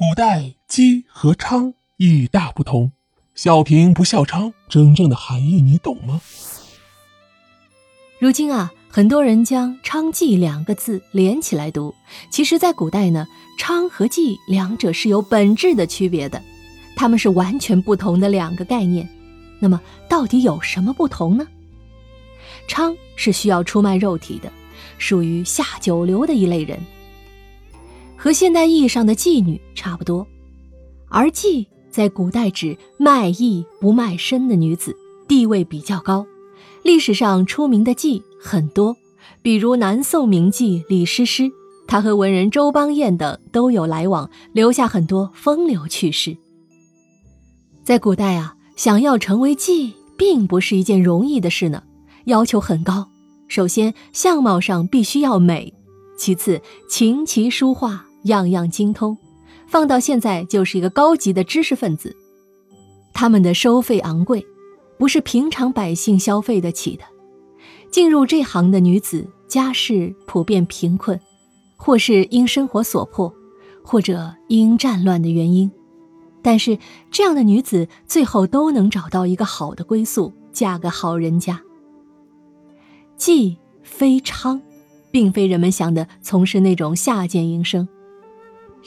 [0.00, 2.92] 古代姬和昌意义大不同，
[3.34, 6.20] 孝平不孝娼，真正的含义你懂吗？
[8.20, 11.96] 如今啊，很多人将“娼妓”两个字连起来读，
[12.30, 13.26] 其实，在古代呢
[13.58, 16.40] ，“娼”和“妓”两者是有本质的区别的，
[16.94, 19.08] 它们是完全不同的两个概念。
[19.58, 21.44] 那么，到底有什么不同呢？
[22.68, 24.52] 娼是需要出卖肉体的，
[24.96, 26.78] 属于下九流的一类人，
[28.18, 30.26] 和现代意义上的妓女差不多。
[31.08, 34.94] 而妓在古代指卖艺不卖身的女子，
[35.26, 36.26] 地位比较高。
[36.82, 38.94] 历史上出名的妓很多，
[39.40, 41.50] 比如南宋名妓李师师，
[41.86, 46.36] 她和文人周邦彦等都有来往，留下很多风流趣事。
[47.84, 48.56] 在古代啊。
[48.76, 51.82] 想要成为妓，并不是一件容易的事呢，
[52.26, 53.08] 要求很高。
[53.48, 55.72] 首先，相貌上必须要美；
[56.16, 59.16] 其次，琴棋书画样样精通。
[59.66, 62.16] 放到现在，就是一个高级的知识分子。
[63.12, 64.44] 他们的收费昂贵，
[64.98, 67.04] 不是平常百姓消费得起的。
[67.90, 71.18] 进入这行的女子，家世普遍贫困，
[71.76, 73.32] 或是因生活所迫，
[73.82, 75.70] 或者因战乱的原因。
[76.40, 76.78] 但是，
[77.10, 81.60] 这样的女子最后都能找到一个好的归宿，嫁个好人家。
[83.18, 84.60] 妓非娼，
[85.10, 87.86] 并非人们想的从事那种下贱营生。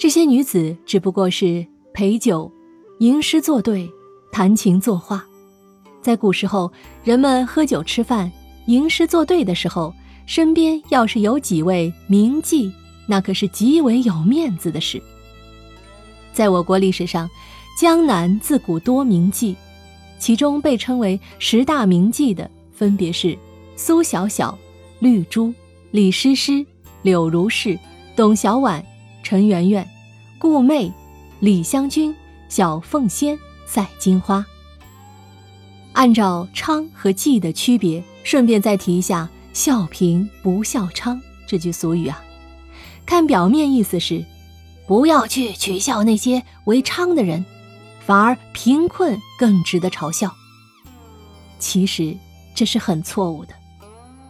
[0.02, 1.64] 这些女子只不过是
[1.94, 2.52] 陪酒、
[2.98, 3.88] 吟诗作对、
[4.32, 5.24] 弹琴作画。
[6.02, 8.32] 在古时候，人们喝酒吃饭、
[8.66, 9.94] 吟诗作对的时候，
[10.26, 12.72] 身边要是有几位名妓，
[13.06, 15.00] 那可是极为有面子的事。
[16.34, 17.30] 在我国历史上，
[17.78, 19.54] 江南自古多名妓，
[20.18, 23.38] 其中被称为十大名妓的分别是
[23.76, 24.58] 苏小小、
[24.98, 25.54] 绿珠、
[25.92, 26.66] 李师师、
[27.04, 27.78] 柳如是、
[28.16, 28.84] 董小宛、
[29.24, 29.88] 陈圆圆、
[30.38, 30.92] 顾媚、
[31.40, 32.16] 李香君、
[32.50, 34.46] 小凤仙、赛金花。
[35.94, 42.24] 按照娼和妓的区别，顺便再提一下“笑贫不笑娼”这句俗语啊，
[43.06, 44.26] 看表面意思是。
[44.88, 47.46] 不要去取笑那些为娼的人，
[48.06, 50.36] 反而贫困更值得嘲笑。
[51.60, 52.14] 其实
[52.54, 53.54] 这是很错误的。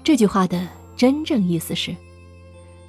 [0.04, 1.96] 这句话的真正意思是，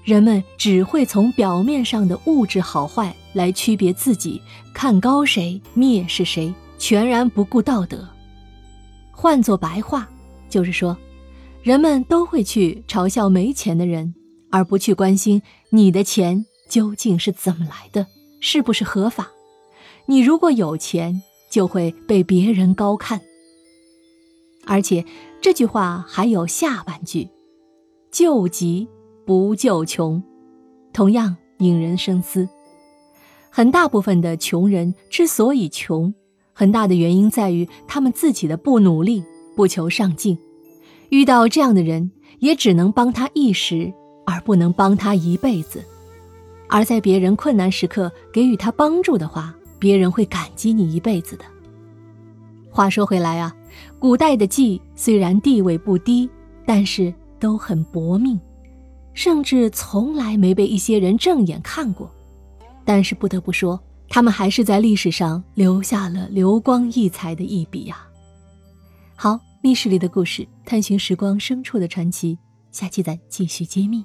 [0.04, 4.40] 人们只会从表面上的物质好坏来区别自己，
[4.74, 8.08] 看高谁，蔑视谁，全然不顾道德。
[9.10, 10.08] 换作白话，
[10.48, 10.96] 就是说，
[11.62, 14.12] 人们都会去嘲笑没钱的人，
[14.50, 16.44] 而不去关心你的钱。
[16.68, 18.06] 究竟是怎么来的？
[18.40, 19.30] 是不是合法？
[20.06, 23.20] 你如果有钱，就会被别人高看。
[24.64, 25.04] 而且
[25.42, 27.28] 这句话还有下半句
[28.10, 28.88] ：“救急
[29.32, 30.22] 不救穷”，
[30.92, 32.46] 同样引人深思。
[33.48, 36.12] 很大部分的穷人之所以穷，
[36.52, 39.24] 很大的原因在于他们自己的不努力、
[39.56, 40.36] 不求上进。
[41.08, 42.10] 遇到这样的人，
[42.40, 43.90] 也只能帮他一时，
[44.26, 45.82] 而不能帮他一辈子。
[46.68, 51.44] 而在别人困难时刻给予他帮助的话，别人会感激你一辈子的。
[52.70, 53.56] 话说回来啊，
[53.98, 56.28] 古代的妓虽然地位不低，
[56.66, 58.38] 但是都很薄命，
[59.14, 62.10] 甚至从来没被一些人正眼看过。
[62.84, 68.06] 但是不得不说，他们还是在历史上留下了流光溢彩的一笔呀。
[69.14, 72.36] 好，密室里的故事，探寻时光深处的传奇，
[72.70, 74.04] 下期咱继续揭秘。